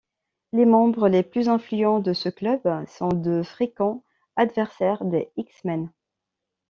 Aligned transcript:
Les 0.53 0.65
membres 0.65 1.07
les 1.09 1.21
plus 1.21 1.47
influents 1.47 1.99
de 1.99 2.13
ce 2.13 2.27
club 2.27 2.61
sont 2.87 3.09
de 3.09 3.43
fréquents 3.43 4.03
adversaires 4.35 5.05
des 5.05 5.29
X-Men. 5.37 5.91